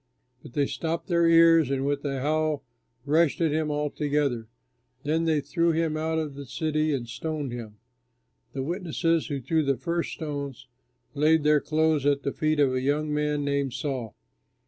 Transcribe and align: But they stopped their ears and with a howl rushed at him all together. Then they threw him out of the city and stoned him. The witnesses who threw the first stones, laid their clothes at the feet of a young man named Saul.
But 0.41 0.53
they 0.53 0.65
stopped 0.65 1.09
their 1.09 1.27
ears 1.27 1.69
and 1.69 1.85
with 1.85 2.03
a 2.03 2.21
howl 2.21 2.63
rushed 3.05 3.39
at 3.39 3.51
him 3.51 3.69
all 3.69 3.91
together. 3.91 4.47
Then 5.03 5.25
they 5.25 5.41
threw 5.41 5.73
him 5.73 5.95
out 5.95 6.17
of 6.17 6.33
the 6.33 6.47
city 6.47 6.91
and 6.91 7.07
stoned 7.07 7.51
him. 7.51 7.77
The 8.53 8.63
witnesses 8.63 9.27
who 9.27 9.39
threw 9.39 9.61
the 9.63 9.77
first 9.77 10.13
stones, 10.13 10.67
laid 11.13 11.43
their 11.43 11.61
clothes 11.61 12.07
at 12.07 12.23
the 12.23 12.33
feet 12.33 12.59
of 12.59 12.73
a 12.73 12.81
young 12.81 13.13
man 13.13 13.45
named 13.45 13.73
Saul. 13.73 14.15